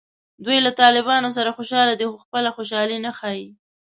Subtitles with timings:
[0.45, 3.47] دوی له طالبانو سره خوشحاله دي خو خپله خوشحالي نه ښیي